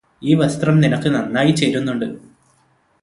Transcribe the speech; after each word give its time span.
ഈ 0.21 0.31
വസ്ത്രം 0.33 0.75
നിനക്ക് 0.79 1.09
നന്നായി 1.09 1.51
ചേരുന്നുണ്ട് 1.51 2.07